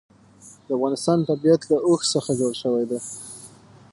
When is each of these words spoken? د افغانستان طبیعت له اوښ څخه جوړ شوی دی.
د 0.65 0.67
افغانستان 0.77 1.19
طبیعت 1.29 1.61
له 1.71 1.77
اوښ 1.87 2.01
څخه 2.13 2.29
جوړ 2.39 2.53
شوی 2.61 2.83
دی. 2.89 2.99